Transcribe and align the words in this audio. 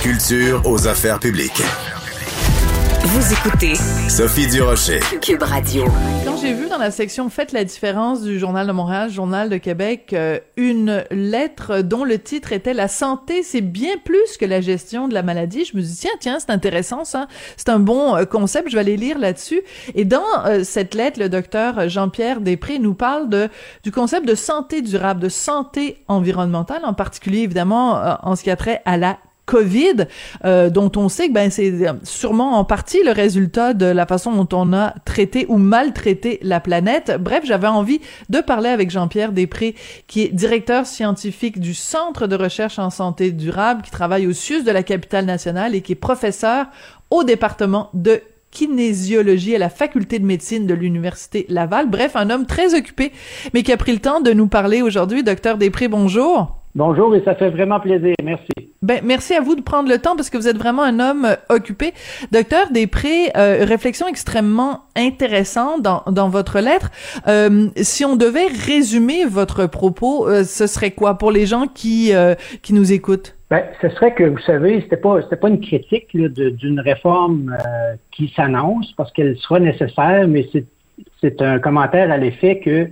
culture 0.00 0.62
aux 0.64 0.88
affaires 0.88 1.18
publiques. 1.18 1.62
Vous 3.02 3.32
écoutez 3.34 3.74
Sophie 4.08 4.46
Durocher. 4.46 5.00
Cube 5.20 5.42
Radio. 5.42 5.84
Quand 6.24 6.38
j'ai 6.38 6.54
vu 6.54 6.70
dans 6.70 6.78
la 6.78 6.90
section 6.90 7.28
Faites 7.28 7.52
la 7.52 7.64
différence 7.64 8.22
du 8.22 8.38
Journal 8.38 8.66
de 8.66 8.72
Montréal, 8.72 9.10
Journal 9.10 9.50
de 9.50 9.58
Québec, 9.58 10.14
euh, 10.14 10.38
une 10.56 11.04
lettre 11.10 11.82
dont 11.82 12.04
le 12.04 12.18
titre 12.18 12.54
était 12.54 12.72
La 12.72 12.88
santé, 12.88 13.42
c'est 13.42 13.60
bien 13.60 13.96
plus 14.02 14.38
que 14.38 14.46
la 14.46 14.62
gestion 14.62 15.06
de 15.06 15.12
la 15.12 15.22
maladie, 15.22 15.66
je 15.66 15.76
me 15.76 15.82
suis 15.82 15.92
dit, 15.92 16.00
tiens, 16.00 16.10
tiens, 16.18 16.38
c'est 16.40 16.50
intéressant 16.50 17.04
ça, 17.04 17.28
c'est 17.58 17.68
un 17.68 17.80
bon 17.80 18.16
euh, 18.16 18.24
concept, 18.24 18.70
je 18.70 18.76
vais 18.76 18.80
aller 18.80 18.96
lire 18.96 19.18
là-dessus. 19.18 19.60
Et 19.94 20.06
dans 20.06 20.24
euh, 20.46 20.64
cette 20.64 20.94
lettre, 20.94 21.20
le 21.20 21.28
docteur 21.28 21.90
Jean-Pierre 21.90 22.40
Després 22.40 22.78
nous 22.78 22.94
parle 22.94 23.28
de, 23.28 23.50
du 23.82 23.92
concept 23.92 24.26
de 24.26 24.34
santé 24.34 24.80
durable, 24.80 25.20
de 25.20 25.28
santé 25.28 25.98
environnementale, 26.08 26.80
en 26.84 26.94
particulier 26.94 27.40
évidemment 27.40 28.00
en 28.22 28.34
ce 28.34 28.42
qui 28.42 28.50
a 28.50 28.56
trait 28.56 28.80
à 28.86 28.96
la 28.96 29.18
COVID, 29.50 30.06
euh, 30.44 30.70
dont 30.70 30.92
on 30.96 31.08
sait 31.08 31.26
que 31.28 31.32
ben, 31.32 31.50
c'est 31.50 31.74
sûrement 32.04 32.52
en 32.52 32.64
partie 32.64 33.02
le 33.04 33.10
résultat 33.10 33.74
de 33.74 33.86
la 33.86 34.06
façon 34.06 34.32
dont 34.32 34.56
on 34.56 34.72
a 34.72 34.94
traité 35.04 35.44
ou 35.48 35.56
maltraité 35.56 36.38
la 36.42 36.60
planète. 36.60 37.18
Bref, 37.18 37.40
j'avais 37.44 37.66
envie 37.66 38.00
de 38.28 38.38
parler 38.38 38.68
avec 38.68 38.90
Jean-Pierre 38.90 39.32
Després, 39.32 39.74
qui 40.06 40.22
est 40.22 40.28
directeur 40.28 40.86
scientifique 40.86 41.58
du 41.58 41.74
Centre 41.74 42.28
de 42.28 42.36
recherche 42.36 42.78
en 42.78 42.90
santé 42.90 43.32
durable, 43.32 43.82
qui 43.82 43.90
travaille 43.90 44.28
au 44.28 44.32
CIUS 44.32 44.62
de 44.62 44.70
la 44.70 44.84
capitale 44.84 45.24
nationale 45.24 45.74
et 45.74 45.80
qui 45.80 45.92
est 45.92 45.96
professeur 45.96 46.66
au 47.10 47.24
département 47.24 47.90
de 47.92 48.22
kinésiologie 48.52 49.56
à 49.56 49.58
la 49.58 49.68
faculté 49.68 50.20
de 50.20 50.26
médecine 50.26 50.68
de 50.68 50.74
l'université 50.74 51.44
Laval. 51.48 51.90
Bref, 51.90 52.14
un 52.14 52.30
homme 52.30 52.46
très 52.46 52.78
occupé, 52.78 53.10
mais 53.52 53.64
qui 53.64 53.72
a 53.72 53.76
pris 53.76 53.92
le 53.92 53.98
temps 53.98 54.20
de 54.20 54.32
nous 54.32 54.46
parler 54.46 54.80
aujourd'hui. 54.80 55.24
Docteur 55.24 55.58
Després, 55.58 55.88
bonjour. 55.88 56.56
Bonjour 56.76 57.16
et 57.16 57.22
ça 57.24 57.34
fait 57.34 57.50
vraiment 57.50 57.80
plaisir. 57.80 58.14
Merci. 58.22 58.59
Ben, 58.82 59.02
merci 59.04 59.34
à 59.34 59.42
vous 59.42 59.56
de 59.56 59.60
prendre 59.60 59.90
le 59.90 59.98
temps 59.98 60.16
parce 60.16 60.30
que 60.30 60.38
vous 60.38 60.48
êtes 60.48 60.56
vraiment 60.56 60.82
un 60.82 61.00
homme 61.00 61.26
euh, 61.26 61.54
occupé. 61.54 61.92
Docteur 62.32 62.70
Després, 62.70 63.30
euh, 63.36 63.66
réflexion 63.66 64.08
extrêmement 64.08 64.84
intéressante 64.96 65.82
dans, 65.82 66.02
dans 66.06 66.30
votre 66.30 66.60
lettre. 66.60 66.90
Euh, 67.28 67.68
si 67.76 68.06
on 68.06 68.16
devait 68.16 68.46
résumer 68.46 69.26
votre 69.26 69.66
propos, 69.66 70.26
euh, 70.26 70.44
ce 70.44 70.66
serait 70.66 70.92
quoi 70.92 71.18
pour 71.18 71.30
les 71.30 71.44
gens 71.44 71.66
qui, 71.66 72.14
euh, 72.14 72.34
qui 72.62 72.72
nous 72.72 72.90
écoutent? 72.90 73.36
Ben, 73.50 73.64
ce 73.82 73.90
serait 73.90 74.14
que, 74.14 74.24
vous 74.24 74.38
savez, 74.38 74.80
c'était 74.80 74.96
pas, 74.96 75.20
c'était 75.20 75.36
pas 75.36 75.50
une 75.50 75.60
critique 75.60 76.16
d'une 76.16 76.80
réforme 76.80 77.54
qui 78.12 78.32
s'annonce 78.34 78.94
parce 78.96 79.12
qu'elle 79.12 79.36
sera 79.36 79.60
nécessaire, 79.60 80.26
mais 80.26 80.48
c'est 81.20 81.42
un 81.42 81.58
commentaire 81.58 82.10
à 82.10 82.16
l'effet 82.16 82.60
que 82.60 82.88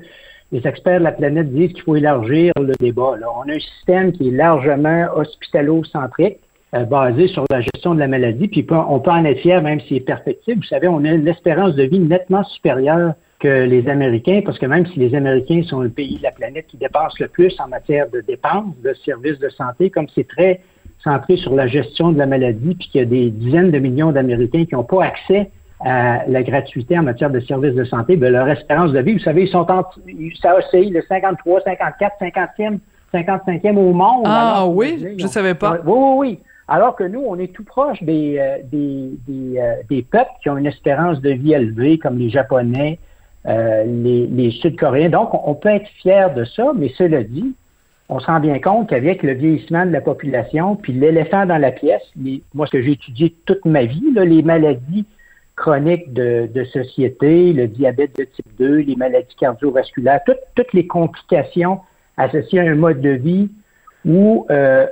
les 0.53 0.67
experts 0.67 1.01
de 1.01 1.05
la 1.05 1.13
planète 1.13 1.53
disent 1.53 1.73
qu'il 1.73 1.83
faut 1.83 1.97
élargir 1.97 2.53
le 2.59 2.73
débat. 2.81 3.17
Là. 3.19 3.27
On 3.37 3.49
a 3.49 3.55
un 3.55 3.59
système 3.59 4.13
qui 4.13 4.29
est 4.29 4.31
largement 4.31 5.07
hospitalo-centrique, 5.15 6.39
euh, 6.75 6.85
basé 6.85 7.29
sur 7.29 7.45
la 7.51 7.61
gestion 7.61 7.95
de 7.95 8.01
la 8.01 8.09
maladie, 8.09 8.49
puis 8.49 8.67
on 8.71 9.01
peut 9.01 9.11
en 9.11 9.25
être 9.25 9.41
fier 9.41 9.63
même 9.63 9.81
s'il 9.81 9.99
est 9.99 10.01
perfectible. 10.01 10.61
Vous 10.61 10.69
savez, 10.69 10.89
on 10.89 11.05
a 11.05 11.11
une 11.13 11.29
espérance 11.29 11.75
de 11.75 11.85
vie 11.85 11.99
nettement 11.99 12.45
supérieure 12.45 13.15
que 13.41 13.65
les 13.65 13.89
Américains, 13.89 14.43
parce 14.45 14.59
que 14.59 14.67
même 14.67 14.87
si 14.87 14.99
les 14.99 15.15
Américains 15.15 15.63
sont 15.63 15.81
le 15.81 15.91
pays 15.91 16.19
de 16.19 16.23
la 16.23 16.33
planète 16.33 16.67
qui 16.67 16.77
dépense 16.77 17.19
le 17.21 17.29
plus 17.29 17.55
en 17.61 17.69
matière 17.69 18.11
de 18.11 18.21
dépenses 18.21 18.75
de 18.83 18.93
services 19.05 19.39
de 19.39 19.49
santé, 19.51 19.91
comme 19.91 20.09
c'est 20.15 20.27
très 20.27 20.61
centré 21.05 21.37
sur 21.37 21.55
la 21.55 21.69
gestion 21.69 22.11
de 22.11 22.19
la 22.19 22.27
maladie, 22.27 22.75
puis 22.75 22.89
qu'il 22.89 23.01
y 23.01 23.05
a 23.05 23.07
des 23.07 23.31
dizaines 23.31 23.71
de 23.71 23.79
millions 23.79 24.13
d'Américains 24.13 24.65
qui 24.65 24.75
n'ont 24.75 24.83
pas 24.83 25.05
accès 25.05 25.51
à 25.81 26.25
la 26.27 26.43
gratuité 26.43 26.99
en 26.99 27.03
matière 27.03 27.31
de 27.31 27.41
services 27.41 27.75
de 27.75 27.85
santé, 27.85 28.17
ben 28.17 28.33
leur 28.33 28.49
espérance 28.49 28.93
de 28.93 28.99
vie, 29.01 29.13
vous 29.15 29.19
savez, 29.21 29.43
ils 29.45 29.49
sont 29.49 29.71
en, 29.71 29.85
ça 30.43 30.57
oscille 30.57 30.91
le 30.91 31.03
53, 31.09 31.61
54, 31.63 32.17
50e, 32.21 32.79
55e 33.15 33.77
au 33.77 33.93
monde. 33.93 34.23
Ah 34.27 34.57
Alors, 34.57 34.75
oui, 34.75 35.05
je 35.19 35.25
on- 35.25 35.29
savais 35.29 35.55
pas. 35.55 35.79
Oui, 35.85 35.93
oui, 35.97 36.15
oui. 36.19 36.39
Alors 36.67 36.97
que 36.97 37.05
nous, 37.05 37.23
on 37.27 37.39
est 37.39 37.53
tout 37.53 37.65
proche 37.65 38.03
des, 38.03 38.37
euh, 38.39 38.59
des, 38.71 39.11
des, 39.27 39.59
euh, 39.59 39.75
des 39.89 40.03
peuples 40.03 40.31
qui 40.43 40.51
ont 40.51 40.59
une 40.59 40.67
espérance 40.67 41.21
de 41.23 41.31
vie 41.31 41.55
élevée, 41.55 41.97
comme 41.99 42.19
les 42.19 42.29
Japonais, 42.29 42.99
euh, 43.47 43.85
les, 43.87 44.27
les 44.27 44.51
Sud-Coréens. 44.51 45.09
Donc, 45.09 45.33
on, 45.33 45.41
on 45.53 45.55
peut 45.55 45.71
être 45.71 45.89
fier 46.03 46.35
de 46.35 46.45
ça, 46.45 46.73
mais 46.77 46.91
cela 46.99 47.23
dit, 47.23 47.55
on 48.11 48.19
se 48.19 48.27
rend 48.27 48.41
bien 48.41 48.59
compte 48.59 48.91
qu'avec 48.91 49.23
le 49.23 49.33
vieillissement 49.33 49.87
de 49.87 49.93
la 49.93 50.01
population, 50.03 50.77
puis 50.77 50.93
l'éléphant 50.93 51.47
dans 51.47 51.57
la 51.57 51.71
pièce, 51.71 52.03
les- 52.21 52.43
moi, 52.53 52.67
ce 52.67 52.73
que 52.73 52.83
j'ai 52.83 52.93
étudié 52.93 53.35
toute 53.47 53.65
ma 53.65 53.85
vie, 53.85 54.13
là, 54.15 54.25
les 54.27 54.43
maladies 54.43 55.07
chroniques 55.59 56.13
de, 56.13 56.49
de 56.53 56.65
société, 56.65 57.53
le 57.53 57.67
diabète 57.69 58.17
de 58.19 58.25
type 58.25 58.47
2, 58.59 58.77
les 58.79 58.97
maladies 58.97 59.35
cardiovasculaires, 59.39 60.21
toutes, 60.25 60.39
toutes 60.55 60.73
les 60.73 60.87
complications 60.87 61.81
associées 62.17 62.61
à 62.61 62.65
un 62.65 62.75
mode 62.75 63.01
de 63.01 63.11
vie 63.11 63.51
où 64.05 64.47
euh, 64.51 64.87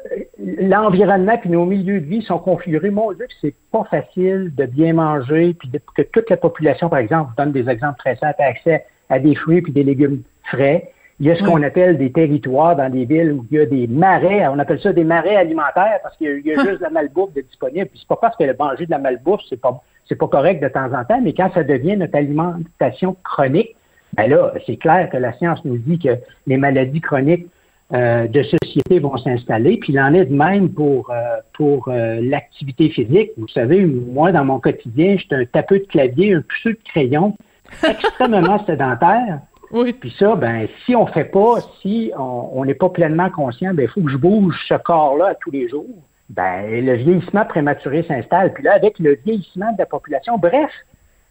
l'environnement 0.61 1.39
puis 1.39 1.51
nos 1.51 1.65
milieux 1.65 2.01
de 2.01 2.07
vie 2.07 2.23
sont 2.23 2.39
configurés. 2.39 2.91
Mon 2.91 3.13
Dieu, 3.13 3.27
que 3.27 3.33
c'est 3.41 3.55
pas 3.73 3.85
facile 3.85 4.53
de 4.55 4.67
bien 4.67 4.93
manger, 4.95 5.55
puis 5.55 5.69
de- 5.69 5.81
que 5.95 6.03
toute 6.03 6.29
la 6.31 6.37
population, 6.37 6.89
par 6.89 6.99
exemple, 6.99 7.31
je 7.37 7.43
donne 7.43 7.53
des 7.53 7.69
exemples 7.69 7.99
très 7.99 8.17
simples, 8.17 8.41
a 8.43 8.47
accès 8.47 8.85
à 9.09 9.19
des 9.19 9.35
fruits 9.35 9.63
puis 9.63 9.73
des 9.73 9.85
légumes 9.85 10.23
frais. 10.45 10.91
Il 11.19 11.27
y 11.27 11.31
a 11.31 11.37
ce 11.37 11.43
qu'on 11.45 11.63
appelle 11.63 11.97
des 11.97 12.13
territoires 12.13 12.77
dans 12.77 12.91
des 12.91 13.07
villes 13.07 13.33
où 13.33 13.47
il 13.51 13.57
y 13.57 13.61
a 13.61 13.65
des 13.67 13.87
marais, 13.87 14.47
on 14.49 14.59
appelle 14.59 14.81
ça 14.81 14.93
des 14.93 15.05
marais 15.05 15.37
alimentaires 15.37 15.99
parce 16.03 16.15
qu'il 16.19 16.27
y 16.27 16.31
a, 16.31 16.35
il 16.35 16.47
y 16.47 16.53
a 16.53 16.57
juste 16.57 16.79
de 16.79 16.83
la 16.83 16.91
malbouffe 16.91 17.33
de 17.33 17.41
disponible. 17.41 17.87
Puis 17.87 18.01
c'est 18.01 18.09
pas 18.09 18.17
parce 18.21 18.37
que 18.37 18.45
le 18.45 18.55
manger 18.59 18.85
de 18.85 18.91
la 18.91 18.99
malbouffe, 18.99 19.41
c'est 19.49 19.59
pas 19.61 19.81
c'est 20.09 20.17
pas 20.17 20.29
correct 20.29 20.63
de 20.63 20.69
temps 20.69 20.93
en 20.93 21.05
temps, 21.05 21.21
mais 21.23 21.33
quand 21.33 21.51
ça 21.53 21.65
devient 21.65 21.97
notre 21.97 22.17
alimentation 22.17 23.17
chronique, 23.25 23.75
ben 24.15 24.29
là, 24.29 24.53
c'est 24.67 24.77
clair 24.77 25.11
que 25.11 25.17
la 25.17 25.33
science 25.35 25.65
nous 25.65 25.79
dit 25.79 25.99
que 25.99 26.17
les 26.47 26.57
maladies 26.57 27.01
chroniques 27.01 27.47
euh, 27.93 28.27
de 28.27 28.43
société 28.43 28.99
vont 28.99 29.17
s'installer. 29.17 29.77
Puis 29.77 29.93
il 29.93 30.01
en 30.01 30.13
est 30.15 30.25
de 30.25 30.35
même 30.35 30.71
pour, 30.71 31.11
euh, 31.11 31.37
pour 31.55 31.89
euh, 31.89 32.21
l'activité 32.21 32.89
physique. 32.89 33.31
Vous 33.37 33.49
savez, 33.49 33.85
moi, 33.85 34.33
dans 34.33 34.45
mon 34.45 34.59
quotidien, 34.59 35.17
j'étais 35.17 35.37
un 35.37 35.45
tapeux 35.45 35.79
de 35.79 35.85
clavier, 35.85 36.35
un 36.35 36.41
puceux 36.41 36.73
de 36.73 36.81
crayon, 36.89 37.37
extrêmement 37.89 38.65
sédentaire. 38.67 39.41
Oui. 39.71 39.93
Puis 39.93 40.15
ça, 40.19 40.35
ben, 40.35 40.67
si 40.85 40.97
on 40.97 41.07
fait 41.07 41.27
pas, 41.27 41.59
si 41.81 42.11
on 42.19 42.51
on 42.55 42.65
n'est 42.65 42.75
pas 42.75 42.89
pleinement 42.89 43.31
conscient, 43.31 43.75
ben, 43.75 43.83
il 43.83 43.89
faut 43.89 44.01
que 44.01 44.11
je 44.11 44.17
bouge 44.17 44.57
ce 44.69 44.75
corps-là 44.75 45.27
à 45.27 45.35
tous 45.35 45.51
les 45.51 45.69
jours. 45.69 45.87
Ben, 46.31 46.65
le 46.85 46.95
vieillissement 46.95 47.45
prématuré 47.45 48.03
s'installe. 48.09 48.53
Puis 48.53 48.65
là, 48.65 48.73
avec 48.75 48.99
le 48.99 49.17
vieillissement 49.25 49.73
de 49.73 49.79
la 49.79 49.87
population, 49.87 50.39
bref, 50.39 50.71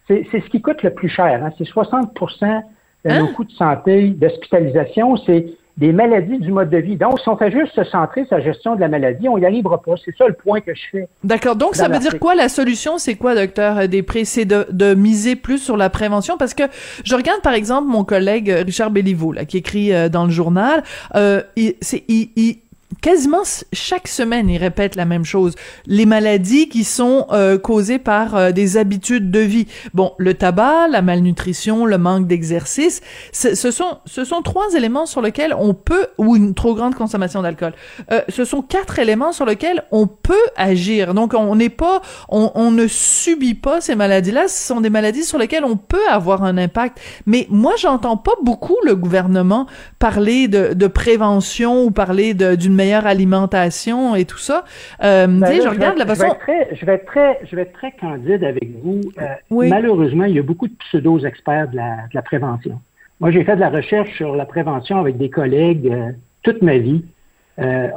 c'est 0.08 0.24
ce 0.32 0.48
qui 0.50 0.62
coûte 0.62 0.82
le 0.82 0.90
plus 0.94 1.08
cher. 1.08 1.44
hein. 1.44 1.50
C'est 1.58 1.64
60% 1.68 2.62
de 3.04 3.10
nos 3.10 3.24
Hein? 3.26 3.30
coûts 3.36 3.44
de 3.44 3.52
santé, 3.52 4.08
d'hospitalisation, 4.10 5.16
c'est 5.18 5.46
des 5.76 5.92
maladies 5.92 6.38
du 6.38 6.50
mode 6.50 6.70
de 6.70 6.78
vie. 6.78 6.96
Donc, 6.96 7.20
si 7.20 7.28
on 7.28 7.36
fait 7.36 7.50
juste 7.50 7.74
se 7.74 7.84
centrer 7.84 8.24
sur 8.24 8.38
la 8.38 8.42
gestion 8.42 8.74
de 8.76 8.80
la 8.80 8.88
maladie, 8.88 9.28
on 9.28 9.36
n'y 9.36 9.44
arrivera 9.44 9.82
pas. 9.82 9.92
C'est 10.02 10.16
ça 10.16 10.26
le 10.26 10.32
point 10.32 10.60
que 10.62 10.74
je 10.74 10.80
fais. 10.90 11.08
D'accord. 11.22 11.54
Donc, 11.56 11.74
ça 11.76 11.88
veut 11.88 11.98
dire 11.98 12.18
quoi 12.18 12.34
la 12.34 12.48
solution? 12.48 12.96
C'est 12.96 13.16
quoi, 13.16 13.34
docteur 13.34 13.86
Després? 13.86 14.24
C'est 14.24 14.46
de, 14.46 14.66
de 14.70 14.94
miser 14.94 15.36
plus 15.36 15.58
sur 15.58 15.76
la 15.76 15.90
prévention? 15.90 16.38
Parce 16.38 16.54
que 16.54 16.62
je 17.04 17.14
regarde, 17.14 17.42
par 17.42 17.52
exemple, 17.52 17.88
mon 17.88 18.04
collègue 18.04 18.50
euh, 18.50 18.62
Richard 18.64 18.90
Béliveau, 18.90 19.32
là, 19.32 19.44
qui 19.44 19.58
écrit 19.58 19.92
euh, 19.92 20.08
dans 20.08 20.24
le 20.24 20.30
journal, 20.30 20.82
euh, 21.14 21.42
il, 21.56 21.74
il- 22.08 22.58
quasiment 23.06 23.44
chaque 23.72 24.08
semaine, 24.08 24.50
il 24.50 24.58
répète 24.58 24.96
la 24.96 25.04
même 25.04 25.24
chose. 25.24 25.54
Les 25.86 26.06
maladies 26.06 26.68
qui 26.68 26.82
sont 26.82 27.28
euh, 27.30 27.56
causées 27.56 28.00
par 28.00 28.34
euh, 28.34 28.50
des 28.50 28.78
habitudes 28.78 29.30
de 29.30 29.38
vie. 29.38 29.68
Bon, 29.94 30.12
le 30.18 30.34
tabac, 30.34 30.88
la 30.88 31.02
malnutrition, 31.02 31.86
le 31.86 31.98
manque 31.98 32.26
d'exercice, 32.26 33.02
ce 33.30 33.54
sont, 33.54 33.98
ce 34.06 34.24
sont 34.24 34.42
trois 34.42 34.74
éléments 34.74 35.06
sur 35.06 35.22
lesquels 35.22 35.54
on 35.56 35.72
peut, 35.72 36.08
ou 36.18 36.34
une 36.34 36.54
trop 36.54 36.74
grande 36.74 36.96
consommation 36.96 37.42
d'alcool. 37.42 37.74
Euh, 38.10 38.22
ce 38.28 38.44
sont 38.44 38.60
quatre 38.60 38.98
éléments 38.98 39.30
sur 39.30 39.46
lesquels 39.46 39.84
on 39.92 40.08
peut 40.08 40.34
agir. 40.56 41.14
Donc, 41.14 41.32
on 41.34 41.54
n'est 41.54 41.68
pas, 41.68 42.02
on, 42.28 42.72
ne 42.72 42.88
subit 42.88 43.54
pas 43.54 43.80
ces 43.80 43.94
maladies-là. 43.94 44.48
Ce 44.48 44.66
sont 44.66 44.80
des 44.80 44.90
maladies 44.90 45.22
sur 45.22 45.38
lesquelles 45.38 45.64
on 45.64 45.76
peut 45.76 46.08
avoir 46.10 46.42
un 46.42 46.58
impact. 46.58 46.98
Mais 47.24 47.46
moi, 47.50 47.74
j'entends 47.78 48.16
pas 48.16 48.34
beaucoup 48.42 48.78
le 48.84 48.96
gouvernement 48.96 49.68
parler 50.00 50.48
de, 50.48 50.86
prévention 50.88 51.84
ou 51.84 51.92
parler 51.92 52.34
d'une 52.34 52.74
meilleure 52.74 52.95
alimentation 53.04 54.14
et 54.14 54.24
tout 54.24 54.38
ça. 54.38 54.64
Euh, 55.02 55.26
Ben 55.26 55.40
là, 55.40 55.60
je 55.60 55.68
regarde 55.68 55.98
vais, 55.98 56.04
la 56.04 56.14
je 56.14 56.20
vais 56.20 56.26
façon. 56.28 56.34
être 56.34 56.38
très, 56.38 56.68
je 56.76 56.86
vais 56.86 56.94
être 56.94 57.04
très, 57.06 57.40
je 57.44 57.56
vais 57.56 57.62
être 57.62 57.72
très 57.72 57.92
candide 57.92 58.44
avec 58.44 58.70
vous. 58.82 59.00
Euh, 59.20 59.24
Oui. 59.50 59.68
Malheureusement, 59.68 60.24
il 60.24 60.36
y 60.36 60.38
a 60.38 60.42
beaucoup 60.42 60.68
de 60.68 60.74
pseudo-experts 60.88 61.68
de 61.68 61.76
la, 61.76 61.96
de 62.08 62.14
la 62.14 62.22
prévention. 62.22 62.80
Moi, 63.20 63.30
j'ai 63.32 63.44
fait 63.44 63.56
de 63.56 63.60
la 63.60 63.70
recherche 63.70 64.14
sur 64.16 64.36
la 64.36 64.46
prévention 64.46 64.98
avec 65.00 65.18
des 65.18 65.28
collègues 65.30 65.88
euh, 65.92 66.12
toute 66.42 66.62
ma 66.62 66.78
vie. 66.78 67.04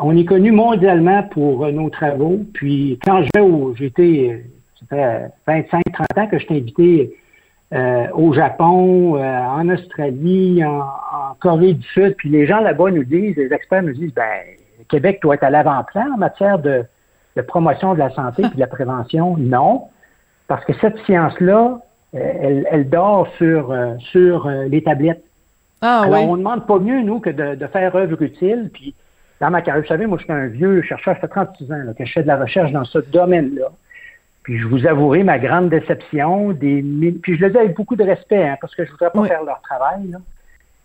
On 0.01 0.15
est 0.17 0.23
connu 0.23 0.51
mondialement 0.53 1.21
pour 1.23 1.69
nos 1.71 1.89
travaux. 1.89 2.39
Puis 2.53 2.97
quand 3.05 3.21
je 3.23 3.29
vais 3.35 3.41
au, 3.41 3.75
j'étais, 3.75 4.45
ça 4.89 5.29
fait 5.45 5.61
25-30 5.61 6.21
ans 6.21 6.27
que 6.27 6.39
je 6.39 6.47
t'ai 6.47 6.55
invité 6.55 7.13
euh, 7.71 8.07
au 8.15 8.33
Japon, 8.33 9.17
euh, 9.17 9.21
en 9.21 9.69
Australie, 9.69 10.63
en, 10.65 10.79
en, 10.79 11.35
Corée 11.39 11.73
du 11.73 11.85
Sud. 11.89 12.15
Puis 12.17 12.29
les 12.29 12.47
gens 12.47 12.61
là-bas 12.61 12.89
nous 12.89 13.03
disent, 13.03 13.35
les 13.35 13.53
experts 13.53 13.83
nous 13.83 13.93
disent, 13.93 14.13
ben 14.13 14.23
Québec 14.89 15.19
doit 15.21 15.36
être 15.36 15.44
à 15.44 15.50
l'avant-plan 15.50 16.13
en 16.13 16.18
matière 16.18 16.59
de, 16.59 16.83
de, 17.36 17.41
promotion 17.41 17.94
de 17.94 18.00
la 18.00 18.09
santé 18.12 18.44
et 18.44 18.56
de 18.56 18.59
la 18.59 18.68
prévention. 18.68 19.36
Non, 19.38 19.88
parce 20.47 20.65
que 20.65 20.74
cette 20.81 20.97
science-là, 21.06 21.80
elle, 22.13 22.68
elle, 22.71 22.89
dort 22.89 23.27
sur, 23.38 23.74
sur 24.12 24.50
les 24.50 24.83
tablettes. 24.83 25.24
Ah, 25.81 26.01
Alors, 26.01 26.19
oui. 26.19 26.25
on 26.27 26.33
ne 26.33 26.38
demande 26.39 26.68
pas 26.68 26.80
mieux, 26.80 27.01
nous, 27.01 27.19
que 27.19 27.30
de, 27.30 27.56
de 27.56 27.68
faire 27.68 27.95
œuvre 27.95 28.21
utile. 28.21 28.69
Puis 28.74 28.95
dans 29.39 29.50
ma 29.50 29.62
carrière, 29.62 29.83
vous 29.83 29.88
savez, 29.88 30.06
moi, 30.06 30.18
je 30.18 30.24
suis 30.24 30.33
un 30.33 30.47
vieux 30.47 30.81
chercheur, 30.81 31.15
ça 31.15 31.21
fait 31.21 31.27
36 31.27 31.71
ans 31.71 31.77
là, 31.85 31.94
que 31.94 32.06
je 32.06 32.12
fais 32.12 32.24
de 32.24 32.27
la 32.27 32.38
recherche 32.38 32.71
dans 32.71 32.83
ce 32.83 33.00
domaine-là. 33.00 33.69
Puis 34.44 34.59
je 34.59 34.68
vous 34.68 34.85
avouerai 34.88 35.24
ma 35.24 35.38
grande 35.39 35.69
déception. 35.69 36.51
Des, 36.51 36.83
puis 37.21 37.38
je 37.38 37.45
le 37.45 37.51
dis 37.51 37.57
avec 37.57 37.75
beaucoup 37.75 37.95
de 37.95 38.03
respect, 38.03 38.47
hein, 38.47 38.57
parce 38.59 38.75
que 38.75 38.83
je 38.83 38.89
ne 38.89 38.94
voudrais 38.94 39.12
pas 39.12 39.19
oui. 39.19 39.27
faire 39.27 39.44
leur 39.44 39.62
travail. 39.62 40.07
Là. 40.09 40.18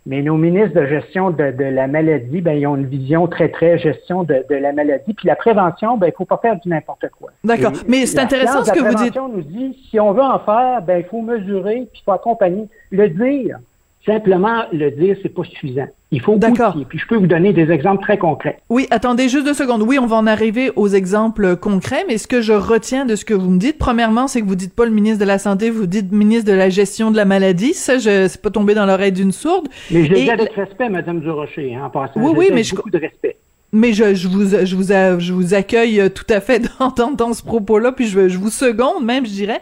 Mais 0.06 0.20
nos 0.20 0.36
ministres 0.36 0.78
de 0.78 0.86
gestion 0.86 1.30
de, 1.30 1.50
de, 1.50 1.64
la 1.64 1.86
maladie, 1.86 2.42
ben, 2.42 2.52
ils 2.52 2.66
ont 2.66 2.76
une 2.76 2.86
vision 2.86 3.26
très, 3.26 3.48
très 3.48 3.78
gestion 3.78 4.22
de, 4.22 4.44
de 4.50 4.54
la 4.54 4.72
maladie. 4.72 5.14
Puis 5.14 5.26
la 5.26 5.36
prévention, 5.36 5.96
ben, 5.96 6.08
il 6.08 6.10
ne 6.10 6.14
faut 6.16 6.26
pas 6.26 6.38
faire 6.42 6.60
du 6.60 6.68
n'importe 6.68 7.06
quoi. 7.18 7.30
D'accord. 7.42 7.72
Mais 7.88 8.04
c'est 8.04 8.18
intéressant 8.18 8.64
ce 8.64 8.70
que 8.70 8.80
vous 8.80 8.94
dites. 8.94 9.14
La 9.14 9.22
prévention 9.22 9.28
nous 9.28 9.42
dit, 9.42 9.78
si 9.90 9.98
on 9.98 10.12
veut 10.12 10.22
en 10.22 10.38
faire, 10.40 10.82
ben, 10.82 10.98
il 10.98 11.04
faut 11.04 11.22
mesurer, 11.22 11.88
puis 11.90 12.00
il 12.00 12.04
faut 12.04 12.12
accompagner. 12.12 12.68
Le 12.90 13.08
dire, 13.08 13.58
Simplement 14.06 14.64
le 14.70 14.90
dire, 14.90 15.16
c'est 15.22 15.32
pas 15.32 15.44
suffisant. 15.44 15.86
Il 16.10 16.20
faut 16.20 16.36
D'accord. 16.36 16.76
Puis 16.88 16.98
je 16.98 17.06
peux 17.06 17.16
vous 17.16 17.26
donner 17.26 17.52
des 17.54 17.72
exemples 17.72 18.02
très 18.02 18.18
concrets. 18.18 18.58
Oui, 18.68 18.86
attendez 18.90 19.28
juste 19.28 19.46
deux 19.46 19.54
secondes. 19.54 19.82
Oui, 19.82 19.98
on 19.98 20.06
va 20.06 20.16
en 20.16 20.26
arriver 20.26 20.70
aux 20.76 20.88
exemples 20.88 21.56
concrets, 21.56 22.04
mais 22.06 22.18
ce 22.18 22.28
que 22.28 22.42
je 22.42 22.52
retiens 22.52 23.06
de 23.06 23.16
ce 23.16 23.24
que 23.24 23.32
vous 23.32 23.50
me 23.50 23.58
dites, 23.58 23.78
premièrement, 23.78 24.28
c'est 24.28 24.42
que 24.42 24.46
vous 24.46 24.56
dites 24.56 24.74
pas 24.74 24.84
le 24.84 24.90
ministre 24.90 25.20
de 25.20 25.24
la 25.24 25.38
Santé, 25.38 25.70
vous 25.70 25.86
dites 25.86 26.12
ministre 26.12 26.50
de 26.50 26.56
la 26.56 26.68
gestion 26.68 27.10
de 27.10 27.16
la 27.16 27.24
maladie. 27.24 27.72
Ça, 27.72 27.98
je 27.98 28.28
c'est 28.28 28.42
pas 28.42 28.50
tombé 28.50 28.74
dans 28.74 28.84
l'oreille 28.84 29.12
d'une 29.12 29.32
sourde. 29.32 29.68
Mais 29.90 30.04
je 30.04 30.10
le 30.10 30.16
dis 30.16 30.30
avec 30.30 30.52
respect, 30.52 30.90
Madame 30.90 31.20
Durocher, 31.20 31.74
hein, 31.74 31.86
en 31.86 31.90
passant. 31.90 32.12
Oui, 32.16 32.30
je 32.32 32.38
oui, 32.38 32.46
mais 32.52 32.62
je 32.62 32.76
beaucoup 32.76 32.90
de 32.90 32.98
respect. 32.98 33.36
Mais 33.72 33.92
je, 33.92 34.14
je, 34.14 34.28
vous, 34.28 34.44
je, 34.64 34.76
vous, 34.76 34.84
je 35.18 35.32
vous 35.32 35.54
accueille 35.54 36.10
tout 36.14 36.26
à 36.28 36.40
fait 36.40 36.60
dans, 36.78 36.90
dans, 36.90 37.10
dans 37.10 37.32
ce 37.32 37.42
propos-là, 37.42 37.90
puis 37.90 38.06
je, 38.06 38.28
je 38.28 38.38
vous 38.38 38.50
seconde 38.50 39.04
même, 39.04 39.24
je 39.24 39.32
dirais. 39.32 39.60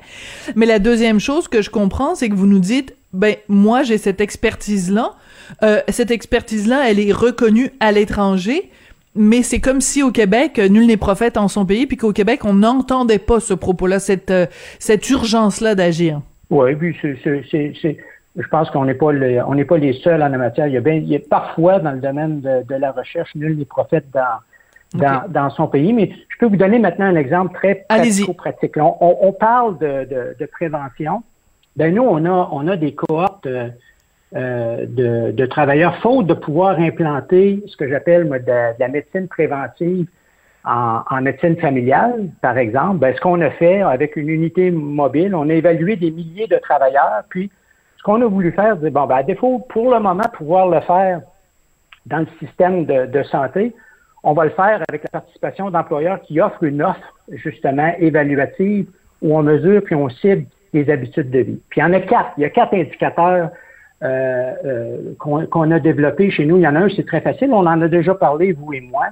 Mais 0.56 0.66
la 0.66 0.80
deuxième 0.80 1.20
chose 1.20 1.48
que 1.48 1.62
je 1.62 1.70
comprends, 1.70 2.14
c'est 2.14 2.28
que 2.28 2.34
vous 2.34 2.46
nous 2.46 2.58
dites, 2.58 2.94
ben 3.12 3.34
moi 3.48 3.82
j'ai 3.82 3.98
cette 3.98 4.20
expertise-là. 4.20 5.12
Euh, 5.62 5.80
cette 5.88 6.10
expertise-là, 6.10 6.90
elle 6.90 7.00
est 7.00 7.12
reconnue 7.12 7.70
à 7.80 7.92
l'étranger, 7.92 8.70
mais 9.14 9.42
c'est 9.42 9.60
comme 9.60 9.80
si 9.80 10.02
au 10.02 10.10
Québec, 10.10 10.58
nul 10.58 10.86
n'est 10.86 10.96
prophète 10.96 11.36
en 11.36 11.48
son 11.48 11.66
pays, 11.66 11.86
puis 11.86 11.96
qu'au 11.96 12.12
Québec, 12.12 12.44
on 12.44 12.54
n'entendait 12.54 13.18
pas 13.18 13.40
ce 13.40 13.54
propos-là, 13.54 13.98
cette, 13.98 14.30
euh, 14.30 14.46
cette 14.78 15.08
urgence-là 15.10 15.74
d'agir. 15.74 16.20
Oui, 16.50 16.74
puis 16.76 16.96
c'est 17.02 17.96
je 18.36 18.48
pense 18.48 18.70
qu'on 18.70 18.84
n'est 18.84 18.94
pas 18.94 19.12
le, 19.12 19.42
on 19.46 19.54
n'est 19.54 19.64
pas 19.64 19.76
les 19.76 19.92
seuls 19.92 20.22
en 20.22 20.28
la 20.28 20.38
matière. 20.38 20.66
Il 20.66 20.72
y 20.72 20.76
a, 20.76 20.80
bien, 20.80 20.94
il 20.94 21.08
y 21.08 21.16
a 21.16 21.18
parfois 21.18 21.80
dans 21.80 21.92
le 21.92 22.00
domaine 22.00 22.40
de, 22.40 22.62
de 22.62 22.74
la 22.74 22.92
recherche, 22.92 23.34
nul 23.34 23.58
n'est 23.58 23.64
prophète 23.64 24.06
dans, 24.12 24.98
dans, 24.98 25.18
okay. 25.18 25.28
dans, 25.28 25.50
son 25.50 25.66
pays. 25.66 25.92
Mais 25.92 26.10
je 26.28 26.38
peux 26.38 26.46
vous 26.46 26.56
donner 26.56 26.78
maintenant 26.78 27.06
un 27.06 27.16
exemple 27.16 27.54
très 27.54 27.84
pratico-pratique. 27.88 28.76
On, 28.78 28.96
on, 29.00 29.32
parle 29.32 29.78
de, 29.78 30.04
de, 30.04 30.36
de, 30.38 30.46
prévention. 30.46 31.22
Ben 31.76 31.94
nous, 31.94 32.02
on 32.02 32.24
a, 32.24 32.48
on 32.52 32.68
a 32.68 32.76
des 32.76 32.94
cohortes 32.94 33.46
euh, 33.46 34.86
de, 34.86 35.30
de, 35.30 35.46
travailleurs, 35.46 35.96
faute 35.96 36.26
de 36.26 36.34
pouvoir 36.34 36.78
implanter 36.78 37.62
ce 37.66 37.76
que 37.76 37.88
j'appelle 37.88 38.28
de, 38.28 38.78
la 38.78 38.88
médecine 38.88 39.28
préventive 39.28 40.06
en, 40.64 41.02
en, 41.10 41.20
médecine 41.22 41.56
familiale, 41.56 42.28
par 42.40 42.56
exemple. 42.58 42.98
Ben, 42.98 43.14
ce 43.14 43.20
qu'on 43.20 43.40
a 43.40 43.50
fait 43.50 43.82
avec 43.82 44.16
une 44.16 44.28
unité 44.28 44.70
mobile, 44.70 45.34
on 45.34 45.48
a 45.48 45.52
évalué 45.52 45.96
des 45.96 46.10
milliers 46.10 46.46
de 46.46 46.56
travailleurs, 46.56 47.24
puis 47.28 47.50
ce 47.98 48.02
qu'on 48.02 48.22
a 48.22 48.26
voulu 48.26 48.52
faire, 48.52 48.76
c'est 48.82 48.90
bon, 48.90 49.06
ben, 49.06 49.16
à 49.16 49.22
défaut, 49.22 49.58
pour 49.68 49.92
le 49.92 50.00
moment, 50.00 50.24
pouvoir 50.32 50.68
le 50.68 50.80
faire 50.80 51.20
dans 52.06 52.20
le 52.20 52.28
système 52.38 52.84
de, 52.84 53.06
de 53.06 53.22
santé, 53.24 53.74
on 54.22 54.34
va 54.34 54.44
le 54.44 54.50
faire 54.50 54.82
avec 54.88 55.02
la 55.04 55.20
participation 55.20 55.70
d'employeurs 55.70 56.20
qui 56.22 56.40
offrent 56.40 56.64
une 56.64 56.82
offre, 56.82 57.14
justement, 57.32 57.92
évaluative, 57.98 58.86
où 59.20 59.36
on 59.36 59.42
mesure 59.42 59.82
puis 59.82 59.94
on 59.94 60.08
cible 60.08 60.46
les 60.72 60.90
habitudes 60.90 61.30
de 61.30 61.40
vie. 61.40 61.60
Puis 61.68 61.80
il 61.80 61.84
y 61.84 61.86
en 61.86 61.92
a 61.92 62.00
quatre. 62.00 62.32
Il 62.38 62.42
y 62.42 62.44
a 62.44 62.50
quatre 62.50 62.74
indicateurs 62.74 63.50
euh, 64.02 64.52
euh, 64.64 65.14
qu'on 65.18 65.46
qu 65.46 65.72
a 65.72 65.78
développés 65.80 66.30
chez 66.30 66.44
nous. 66.44 66.56
Il 66.56 66.62
y 66.62 66.68
en 66.68 66.74
a 66.74 66.80
un, 66.80 66.88
c'est 66.88 67.06
très 67.06 67.20
facile. 67.20 67.52
On 67.52 67.66
en 67.66 67.80
a 67.80 67.88
déjà 67.88 68.14
parlé, 68.14 68.52
vous 68.52 68.72
et 68.72 68.80
moi. 68.80 69.06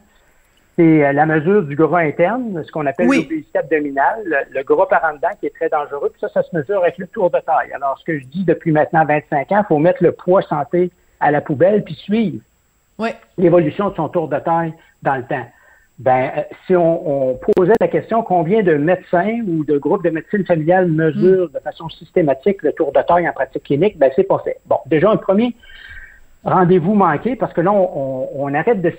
C'est 0.77 1.13
la 1.13 1.27
mesure 1.27 1.63
du 1.65 1.77
gras 1.77 2.01
interne, 2.01 2.63
ce 2.65 2.73
qu'on 2.73 2.87
appelle 2.87 3.09
oui. 3.09 3.23
l'obésité 3.23 3.59
abdominale, 3.59 4.23
le, 4.25 4.37
le, 4.51 4.63
gras 4.63 4.87
par 4.87 5.05
en 5.05 5.15
dedans 5.15 5.29
qui 5.39 5.47
est 5.47 5.55
très 5.55 5.69
dangereux. 5.69 6.09
Puis 6.11 6.21
ça, 6.21 6.29
ça 6.29 6.43
se 6.43 6.57
mesure 6.57 6.81
avec 6.83 6.97
le 6.97 7.07
tour 7.09 7.29
de 7.29 7.39
taille. 7.41 7.73
Alors, 7.75 7.99
ce 7.99 8.05
que 8.05 8.19
je 8.19 8.25
dis 8.25 8.45
depuis 8.45 8.73
maintenant 8.73 9.05
25 9.05 9.53
ans, 9.53 9.63
il 9.63 9.67
faut 9.69 9.79
mettre 9.79 10.03
le 10.03 10.13
poids 10.13 10.43
santé 10.43 10.91
à 11.19 11.31
la 11.31 11.43
poubelle 11.43 11.85
puis 11.85 11.95
suivre 11.95 12.41
oui. 12.99 13.11
l'évolution 13.37 13.91
de 13.91 13.95
son 13.95 14.09
tour 14.09 14.29
de 14.29 14.39
taille 14.39 14.73
dans 15.03 15.17
le 15.17 15.25
temps. 15.25 15.47
Ben, 16.01 16.47
si 16.67 16.75
on, 16.75 17.33
on, 17.33 17.39
posait 17.55 17.75
la 17.79 17.87
question 17.87 18.23
combien 18.23 18.63
de 18.63 18.73
médecins 18.73 19.43
ou 19.47 19.65
de 19.67 19.77
groupes 19.77 20.03
de 20.03 20.09
médecine 20.09 20.47
familiale 20.47 20.89
mesurent 20.89 21.51
mmh. 21.51 21.53
de 21.53 21.59
façon 21.59 21.91
systématique 21.91 22.63
le 22.63 22.73
tour 22.73 22.91
de 22.91 23.03
taille 23.03 23.29
en 23.29 23.33
pratique 23.35 23.65
clinique, 23.65 23.99
ben 23.99 24.11
c'est 24.17 24.25
pas 24.25 24.39
fait. 24.39 24.57
Bon, 24.65 24.79
déjà 24.87 25.11
un 25.11 25.19
premier 25.19 25.55
rendez-vous 26.43 26.95
manqué 26.95 27.37
parce 27.37 27.53
que 27.53 27.61
là 27.61 27.71
on, 27.71 28.55
arrête 28.55 28.81
de 28.81 28.95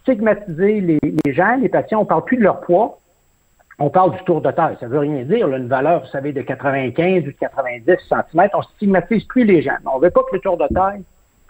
stigmatiser 0.00 0.80
les, 0.80 0.98
les, 1.24 1.32
gens, 1.32 1.54
les 1.60 1.68
patients, 1.68 2.00
on 2.00 2.06
parle 2.06 2.24
plus 2.24 2.38
de 2.38 2.42
leur 2.42 2.60
poids, 2.62 2.98
on 3.78 3.90
parle 3.90 4.16
du 4.16 4.24
tour 4.24 4.40
de 4.40 4.50
taille. 4.50 4.76
Ça 4.80 4.88
veut 4.88 4.98
rien 4.98 5.22
dire, 5.22 5.46
là, 5.46 5.58
une 5.58 5.68
valeur, 5.68 6.00
vous 6.00 6.10
savez, 6.10 6.32
de 6.32 6.42
95 6.42 7.22
ou 7.22 7.26
de 7.26 7.30
90 7.30 7.84
cm, 7.86 8.48
on 8.54 8.62
stigmatise 8.62 9.24
plus 9.26 9.44
les 9.44 9.62
gens. 9.62 9.76
On 9.86 10.00
veut 10.00 10.10
pas 10.10 10.22
que 10.28 10.34
le 10.34 10.40
tour 10.40 10.56
de 10.56 10.66
taille 10.74 11.04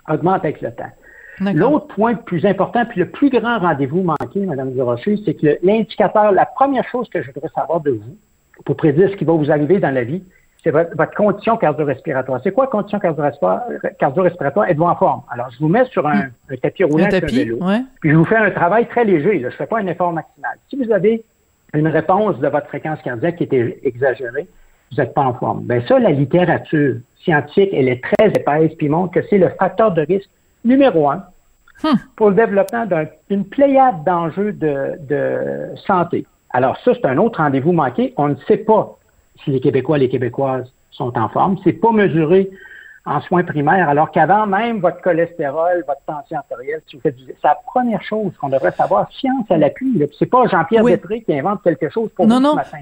augmente 0.06 0.44
avec 0.44 0.60
le 0.60 0.70
temps. 0.70 0.92
L'autre 1.40 1.86
point 1.88 2.12
le 2.12 2.18
plus 2.18 2.44
important, 2.44 2.84
puis 2.84 3.00
le 3.00 3.08
plus 3.08 3.30
grand 3.30 3.58
rendez-vous 3.58 4.02
manqué, 4.02 4.40
Mme 4.40 4.72
Durocher, 4.72 5.16
c'est 5.24 5.34
que 5.34 5.58
l'indicateur, 5.62 6.32
la 6.32 6.46
première 6.46 6.86
chose 6.88 7.08
que 7.08 7.22
je 7.22 7.30
voudrais 7.30 7.48
savoir 7.54 7.80
de 7.80 7.92
vous, 7.92 8.16
pour 8.64 8.76
prédire 8.76 9.10
ce 9.10 9.16
qui 9.16 9.24
va 9.24 9.32
vous 9.32 9.50
arriver 9.50 9.78
dans 9.78 9.90
la 9.90 10.04
vie, 10.04 10.22
c'est 10.62 10.70
votre, 10.70 10.96
votre, 10.96 11.14
condition 11.14 11.56
cardio-respiratoire. 11.56 12.40
C'est 12.44 12.52
quoi 12.52 12.68
condition 12.68 13.00
cardio-respiratoire? 13.00 14.68
Êtes-vous 14.68 14.84
en 14.84 14.94
forme? 14.94 15.22
Alors, 15.30 15.50
je 15.50 15.58
vous 15.58 15.68
mets 15.68 15.84
sur 15.86 16.06
un, 16.06 16.26
un 16.50 16.56
tapis 16.56 16.84
roulant 16.84 17.06
un 17.06 17.08
tapis, 17.08 17.34
un 17.34 17.44
vélo, 17.44 17.56
ouais. 17.64 17.80
puis 18.00 18.10
je 18.10 18.16
vous 18.16 18.24
fais 18.24 18.36
un 18.36 18.50
travail 18.50 18.86
très 18.86 19.04
léger. 19.04 19.40
Là. 19.40 19.48
Je 19.48 19.54
ne 19.54 19.58
fais 19.58 19.66
pas 19.66 19.80
un 19.80 19.86
effort 19.86 20.12
maximal. 20.12 20.56
Si 20.70 20.76
vous 20.76 20.92
avez 20.92 21.24
une 21.74 21.88
réponse 21.88 22.38
de 22.38 22.46
votre 22.46 22.68
fréquence 22.68 23.00
cardiaque 23.02 23.36
qui 23.36 23.44
était 23.44 23.80
exagérée, 23.82 24.46
vous 24.92 25.02
n'êtes 25.02 25.14
pas 25.14 25.22
en 25.22 25.34
forme. 25.34 25.62
Bien 25.62 25.80
ça, 25.88 25.98
la 25.98 26.10
littérature 26.10 26.96
scientifique, 27.24 27.70
elle 27.72 27.88
est 27.88 28.02
très 28.02 28.28
épaisse, 28.28 28.72
puis 28.76 28.88
montre 28.88 29.14
que 29.14 29.26
c'est 29.28 29.38
le 29.38 29.48
facteur 29.58 29.92
de 29.92 30.02
risque 30.02 30.28
numéro 30.64 31.10
un 31.10 31.24
hmm. 31.82 31.96
pour 32.16 32.30
le 32.30 32.36
développement 32.36 32.86
d'une 33.28 33.44
pléiade 33.44 34.04
d'enjeux 34.04 34.52
de, 34.52 34.98
de, 35.00 35.76
santé. 35.86 36.26
Alors 36.50 36.76
ça, 36.84 36.92
c'est 36.94 37.06
un 37.06 37.18
autre 37.18 37.40
rendez-vous 37.40 37.72
manqué. 37.72 38.12
On 38.16 38.28
ne 38.28 38.36
sait 38.46 38.58
pas 38.58 38.96
si 39.42 39.50
les 39.50 39.60
Québécois 39.60 39.96
et 39.96 40.00
les 40.00 40.08
Québécoises 40.08 40.70
sont 40.90 41.16
en 41.18 41.28
forme. 41.28 41.56
C'est 41.64 41.72
pas 41.72 41.92
mesuré 41.92 42.50
en 43.04 43.20
soins 43.22 43.42
primaires, 43.42 43.88
alors 43.88 44.12
qu'avant 44.12 44.46
même 44.46 44.78
votre 44.78 45.00
cholestérol, 45.00 45.84
votre 45.88 46.02
tension 46.06 46.36
artérielle, 46.36 46.80
si 46.88 46.96
vous 46.96 47.02
faites 47.02 47.16
du... 47.16 47.24
c'est 47.26 47.34
la 47.42 47.58
première 47.66 48.02
chose 48.02 48.32
qu'on 48.40 48.48
devrait 48.48 48.70
savoir, 48.72 49.10
science 49.10 49.50
à 49.50 49.56
l'appui. 49.56 50.06
C'est 50.18 50.26
pas 50.26 50.46
Jean-Pierre 50.46 50.84
oui. 50.84 50.94
Qui 51.24 51.36
invente 51.36 51.62
quelque 51.62 51.88
chose 51.88 52.10
pour 52.14 52.26
non, 52.26 52.36
vous 52.36 52.42
non. 52.42 52.50
ce 52.52 52.56
matin. 52.56 52.78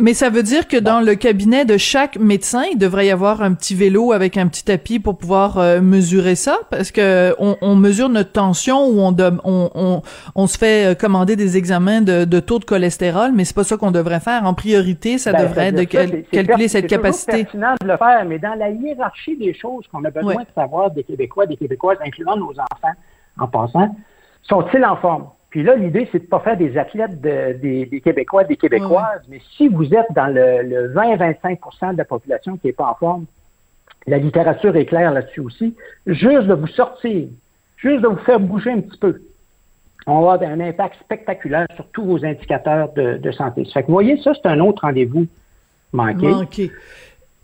Mais 0.00 0.14
ça 0.14 0.30
veut 0.30 0.42
dire 0.42 0.66
que 0.66 0.78
dans 0.78 1.00
le 1.00 1.14
cabinet 1.14 1.64
de 1.66 1.76
chaque 1.76 2.18
médecin, 2.18 2.62
il 2.72 2.78
devrait 2.78 3.06
y 3.06 3.10
avoir 3.10 3.42
un 3.42 3.52
petit 3.52 3.74
vélo 3.74 4.12
avec 4.12 4.36
un 4.38 4.48
petit 4.48 4.64
tapis 4.64 4.98
pour 4.98 5.18
pouvoir 5.18 5.58
euh, 5.58 5.80
mesurer 5.80 6.34
ça, 6.36 6.58
parce 6.70 6.90
que 6.90 7.34
on, 7.38 7.56
on, 7.60 7.76
mesure 7.76 8.08
notre 8.08 8.32
tension 8.32 8.86
ou 8.88 9.00
on, 9.00 9.14
on, 9.44 9.70
on, 9.74 10.02
on 10.34 10.46
se 10.46 10.56
fait 10.56 10.98
commander 10.98 11.36
des 11.36 11.56
examens 11.58 12.00
de, 12.00 12.24
de 12.24 12.40
taux 12.40 12.58
de 12.58 12.64
cholestérol, 12.64 13.32
mais 13.34 13.44
c'est 13.44 13.54
pas 13.54 13.64
ça 13.64 13.76
qu'on 13.76 13.90
devrait 13.90 14.20
faire. 14.20 14.44
En 14.46 14.54
priorité, 14.54 15.18
ça 15.18 15.32
Ben, 15.32 15.42
devrait 15.42 15.66
être 15.68 15.74
de 15.76 15.82
ça, 15.82 16.06
c'est- 16.06 16.24
c'est 16.32 16.44
calculer 16.46 16.68
cette 16.68 16.84
c'est 16.84 16.96
capacité. 16.96 17.32
pertinent 17.44 17.74
de 17.80 17.86
le 17.86 17.96
faire, 17.98 18.24
mais 18.26 18.38
dans 18.38 18.54
la 18.58 18.70
hiérarchie 18.70 19.36
des 19.36 19.52
choses 19.54 19.86
qu'on 19.92 20.02
a 20.04 20.10
besoin 20.10 20.34
Ouais. 20.34 20.44
de 20.44 20.54
savoir 20.54 20.90
des 20.90 21.04
Québécois, 21.04 21.44
des 21.46 21.56
Québécoises, 21.56 21.98
incluant 22.04 22.36
nos 22.36 22.52
enfants 22.52 22.94
en 23.38 23.46
passant, 23.48 23.94
sont-ils 24.42 24.84
en 24.84 24.96
forme? 24.96 25.24
Puis 25.50 25.62
là, 25.64 25.74
l'idée, 25.74 26.08
c'est 26.12 26.20
de 26.20 26.26
pas 26.28 26.38
faire 26.40 26.56
des 26.56 26.78
athlètes 26.78 27.20
de- 27.20 27.52
des, 27.54 27.84
des 27.86 28.00
Québécois, 28.00 28.44
des 28.44 28.56
Québécoises, 28.56 29.22
mais 29.28 29.40
si 29.56 29.68
vous 29.68 29.92
êtes 29.94 30.06
dans 30.14 30.26
le, 30.28 30.62
le 30.62 30.94
20-25% 30.94 31.92
de 31.92 31.98
la 31.98 32.04
population 32.04 32.56
qui 32.56 32.68
n'est 32.68 32.72
pas 32.72 32.88
en 32.90 32.94
forme, 32.94 33.24
la 34.06 34.18
littérature 34.18 34.74
est 34.76 34.86
claire 34.86 35.12
là-dessus 35.12 35.40
aussi, 35.40 35.74
juste 36.06 36.46
de 36.46 36.54
vous 36.54 36.68
sortir, 36.68 37.26
juste 37.76 38.02
de 38.02 38.08
vous 38.08 38.16
faire 38.18 38.38
bouger 38.40 38.70
un 38.70 38.80
petit 38.80 38.98
peu, 38.98 39.20
on 40.06 40.20
va 40.22 40.32
avoir 40.34 40.50
un 40.50 40.60
impact 40.60 40.96
spectaculaire 41.00 41.66
sur 41.74 41.86
tous 41.88 42.04
vos 42.04 42.24
indicateurs 42.24 42.92
de, 42.94 43.18
de 43.18 43.30
santé. 43.32 43.64
Ça 43.66 43.72
fait 43.74 43.82
que 43.82 43.86
vous 43.88 43.92
voyez, 43.92 44.16
ça, 44.22 44.32
c'est 44.34 44.48
un 44.48 44.60
autre 44.60 44.82
rendez-vous 44.82 45.26
manqué. 45.92 46.28
Manqué. 46.28 46.70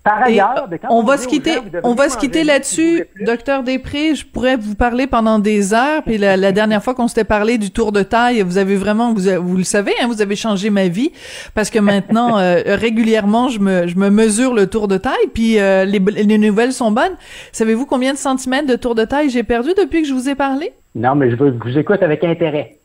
Par 0.06 0.22
ailleurs, 0.22 0.68
ben, 0.68 0.78
on 0.88 1.02
va 1.02 1.16
se 1.18 1.26
quitter, 1.26 1.54
gens, 1.54 1.62
on 1.82 1.94
va 1.94 2.08
se 2.08 2.16
quitter 2.16 2.44
là-dessus, 2.44 3.06
docteur 3.22 3.64
Després. 3.64 4.14
Je 4.14 4.24
pourrais 4.24 4.56
vous 4.56 4.76
parler 4.76 5.08
pendant 5.08 5.40
des 5.40 5.74
heures. 5.74 6.04
Puis 6.04 6.16
la, 6.16 6.36
la 6.36 6.52
dernière 6.52 6.80
fois 6.80 6.94
qu'on 6.94 7.08
s'était 7.08 7.24
parlé 7.24 7.58
du 7.58 7.72
tour 7.72 7.90
de 7.90 8.04
taille, 8.04 8.40
vous 8.42 8.56
avez 8.56 8.76
vraiment, 8.76 9.12
vous, 9.12 9.56
le 9.56 9.64
savez, 9.64 9.92
hein, 10.00 10.06
vous 10.06 10.22
avez 10.22 10.36
changé 10.36 10.70
ma 10.70 10.86
vie 10.86 11.10
parce 11.54 11.70
que 11.70 11.80
maintenant 11.80 12.38
euh, 12.38 12.62
régulièrement, 12.66 13.48
je 13.48 13.58
me, 13.58 13.88
je 13.88 13.96
me 13.96 14.08
mesure 14.08 14.54
le 14.54 14.68
tour 14.68 14.86
de 14.86 14.96
taille. 14.96 15.26
Puis 15.34 15.58
euh, 15.58 15.84
les, 15.84 15.98
les 15.98 16.38
nouvelles 16.38 16.72
sont 16.72 16.92
bonnes. 16.92 17.16
Savez-vous 17.50 17.86
combien 17.86 18.12
de 18.12 18.18
centimètres 18.18 18.68
de 18.68 18.76
tour 18.76 18.94
de 18.94 19.04
taille 19.04 19.28
j'ai 19.28 19.42
perdu 19.42 19.70
depuis 19.76 20.02
que 20.02 20.08
je 20.08 20.14
vous 20.14 20.28
ai 20.28 20.36
parlé? 20.36 20.72
Non, 20.94 21.16
mais 21.16 21.32
je 21.32 21.36
veux- 21.36 21.50
vous 21.60 21.76
écoute 21.76 22.02
avec 22.04 22.22
intérêt. 22.22 22.76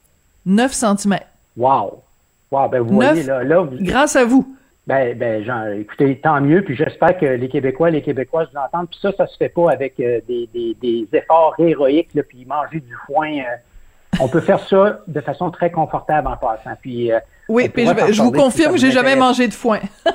9 0.47 0.71
centimètres. 0.73 1.27
Wow. 1.55 2.01
Wow, 2.49 2.67
ben 2.69 2.81
vous 2.81 2.95
voyez, 2.95 3.21
là, 3.23 3.43
là 3.43 3.61
vous- 3.61 3.77
Grâce 3.79 4.15
à 4.15 4.25
vous. 4.25 4.55
Ben, 4.91 5.17
ben, 5.17 5.41
genre, 5.45 5.67
écoutez, 5.67 6.17
tant 6.17 6.41
mieux, 6.41 6.63
puis 6.65 6.75
j'espère 6.75 7.17
que 7.17 7.25
les 7.25 7.48
Québécois, 7.48 7.89
les 7.91 8.01
Québécoises 8.01 8.50
vous 8.53 8.60
entendent. 8.60 8.89
Puis 8.89 9.00
ça, 9.01 9.13
ça 9.15 9.25
se 9.25 9.38
fait 9.38 9.48
pas 9.48 9.71
avec 9.71 9.98
euh, 10.01 10.19
des, 10.27 10.50
des, 10.53 10.75
des 10.81 11.07
efforts 11.13 11.55
héroïques, 11.60 12.13
là, 12.13 12.24
puis 12.27 12.43
manger 12.45 12.81
du 12.81 12.93
foin. 13.07 13.29
euh, 13.31 14.19
on 14.19 14.27
peut 14.27 14.41
faire 14.41 14.60
ça 14.67 15.00
de 15.07 15.21
façon 15.21 15.50
très 15.50 15.71
confortable 15.71 16.27
en 16.27 16.36
passant. 16.36 16.75
Puis, 16.81 17.10
euh, 17.10 17.19
Oui, 17.48 17.69
puis 17.69 17.86
je, 17.88 18.12
je 18.12 18.21
vous 18.21 18.33
confirme 18.33 18.74
que 18.74 18.79
j'ai 18.79 18.91
jamais 18.91 19.15
mangé 19.15 19.48
de 19.48 19.53
foin. 19.53 19.79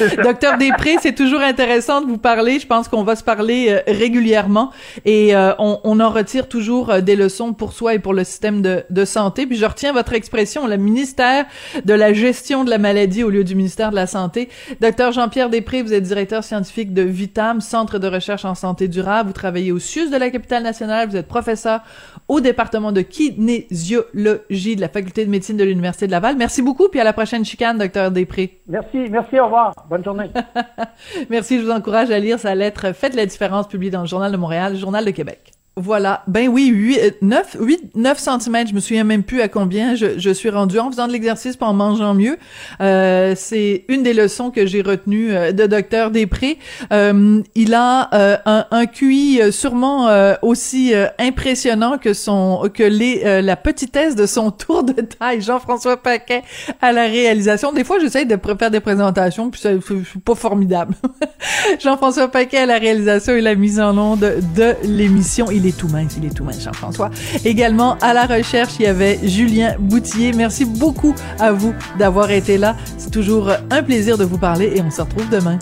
Docteur 0.22 0.58
Després, 0.58 0.96
c'est 1.00 1.14
toujours 1.14 1.40
intéressant 1.40 2.00
de 2.00 2.06
vous 2.06 2.18
parler. 2.18 2.58
Je 2.58 2.66
pense 2.66 2.88
qu'on 2.88 3.02
va 3.02 3.16
se 3.16 3.24
parler 3.24 3.66
euh, 3.68 3.80
régulièrement 3.86 4.70
et 5.04 5.34
euh, 5.34 5.52
on, 5.58 5.80
on 5.84 6.00
en 6.00 6.10
retire 6.10 6.48
toujours 6.48 6.90
euh, 6.90 7.00
des 7.00 7.16
leçons 7.16 7.52
pour 7.52 7.72
soi 7.72 7.94
et 7.94 7.98
pour 7.98 8.14
le 8.14 8.24
système 8.24 8.62
de, 8.62 8.84
de 8.88 9.04
santé. 9.04 9.46
Puis 9.46 9.56
je 9.56 9.66
retiens 9.66 9.92
votre 9.92 10.14
expression, 10.14 10.66
le 10.66 10.76
ministère 10.76 11.46
de 11.84 11.94
la 11.94 12.12
gestion 12.12 12.64
de 12.64 12.70
la 12.70 12.78
maladie 12.78 13.22
au 13.22 13.30
lieu 13.30 13.44
du 13.44 13.54
ministère 13.54 13.90
de 13.90 13.96
la 13.96 14.06
santé. 14.06 14.48
Docteur 14.80 15.12
Jean-Pierre 15.12 15.50
Després, 15.50 15.82
vous 15.82 15.92
êtes 15.92 16.04
directeur 16.04 16.44
scientifique 16.44 16.94
de 16.94 17.02
Vitam, 17.02 17.60
Centre 17.60 17.98
de 17.98 18.08
recherche 18.08 18.44
en 18.44 18.54
santé 18.54 18.88
durable. 18.88 19.28
Vous 19.28 19.34
travaillez 19.34 19.72
au 19.72 19.78
CIUS 19.78 20.10
de 20.10 20.16
la 20.16 20.30
capitale 20.30 20.62
nationale. 20.62 21.08
Vous 21.08 21.16
êtes 21.16 21.28
professeur 21.28 21.80
au 22.28 22.40
département 22.40 22.92
de 22.92 23.02
kinésiologie 23.02 24.76
de 24.76 24.80
la 24.80 24.88
faculté 24.88 25.24
de 25.24 25.30
médecine 25.30 25.56
de 25.56 25.64
l'Université 25.64 26.06
de 26.06 26.12
Laval. 26.12 26.36
Merci 26.36 26.62
beaucoup, 26.62 26.88
puis 26.88 27.00
à 27.00 27.04
la 27.04 27.12
prochaine 27.12 27.44
chicane, 27.44 27.78
docteur 27.78 28.10
Després. 28.10 28.60
Merci, 28.68 29.08
merci, 29.10 29.38
au 29.38 29.44
revoir. 29.44 29.74
Bonne 29.88 30.04
journée. 30.04 30.30
Merci, 31.30 31.58
je 31.58 31.64
vous 31.64 31.70
encourage 31.70 32.10
à 32.10 32.18
lire 32.18 32.38
sa 32.38 32.54
lettre 32.54 32.92
Faites 32.92 33.14
la 33.14 33.26
différence, 33.26 33.68
publiée 33.68 33.90
dans 33.90 34.02
le 34.02 34.06
Journal 34.06 34.32
de 34.32 34.36
Montréal, 34.36 34.76
Journal 34.76 35.04
de 35.04 35.10
Québec. 35.10 35.52
Voilà. 35.76 36.22
Ben 36.26 36.48
oui, 36.48 36.66
8, 36.66 37.22
9, 37.22 37.56
8, 37.58 37.96
9 37.96 38.18
cm, 38.18 38.68
je 38.68 38.74
me 38.74 38.80
souviens 38.80 39.04
même 39.04 39.22
plus 39.22 39.40
à 39.40 39.48
combien 39.48 39.94
je, 39.94 40.18
je 40.18 40.30
suis 40.30 40.50
rendu 40.50 40.78
en 40.78 40.90
faisant 40.90 41.06
de 41.06 41.12
l'exercice 41.12 41.56
en 41.62 41.72
mangeant 41.72 42.12
mieux. 42.12 42.36
Euh, 42.82 43.32
c'est 43.36 43.86
une 43.88 44.02
des 44.02 44.12
leçons 44.12 44.50
que 44.50 44.66
j'ai 44.66 44.82
retenues 44.82 45.32
euh, 45.32 45.52
de 45.52 45.64
Docteur 45.66 46.10
Després. 46.10 46.58
Euh, 46.92 47.40
il 47.54 47.72
a 47.72 48.10
un, 48.44 48.66
un 48.70 48.84
QI 48.86 49.40
sûrement 49.50 50.10
aussi 50.42 50.92
impressionnant 51.18 51.96
que 51.96 52.12
son 52.12 52.68
que 52.74 52.82
les 52.82 53.40
la 53.40 53.56
petitesse 53.56 54.14
de 54.14 54.26
son 54.26 54.50
tour 54.50 54.84
de 54.84 54.92
taille. 55.00 55.40
Jean-François 55.40 55.96
Paquet 55.96 56.42
à 56.82 56.92
la 56.92 57.04
réalisation. 57.06 57.72
Des 57.72 57.84
fois, 57.84 57.98
j'essaye 57.98 58.26
de 58.26 58.36
faire 58.58 58.70
des 58.70 58.80
présentations, 58.80 59.48
puis 59.50 59.60
ça- 59.60 59.70
c'est 59.88 60.22
pas 60.22 60.34
formidable. 60.34 60.94
Jean-François 61.82 62.28
Paquet 62.28 62.58
à 62.58 62.66
la 62.66 62.78
réalisation 62.78 63.32
et 63.34 63.40
la 63.40 63.54
mise 63.54 63.80
en 63.80 63.96
onde 63.96 64.20
de 64.54 64.74
l'émission. 64.84 65.50
Est 65.66 65.76
tout 65.76 65.88
mince, 65.88 66.14
il 66.16 66.24
est 66.24 66.34
tout 66.34 66.44
mince, 66.44 66.62
Jean-François. 66.62 67.10
Également, 67.44 67.96
à 68.00 68.12
la 68.12 68.26
recherche, 68.26 68.74
il 68.78 68.82
y 68.82 68.86
avait 68.86 69.18
Julien 69.22 69.74
Boutier. 69.78 70.32
Merci 70.32 70.64
beaucoup 70.64 71.14
à 71.38 71.52
vous 71.52 71.74
d'avoir 71.98 72.30
été 72.30 72.58
là. 72.58 72.76
C'est 72.98 73.10
toujours 73.10 73.50
un 73.70 73.82
plaisir 73.82 74.18
de 74.18 74.24
vous 74.24 74.38
parler 74.38 74.72
et 74.76 74.82
on 74.82 74.90
se 74.90 75.02
retrouve 75.02 75.28
demain. 75.28 75.58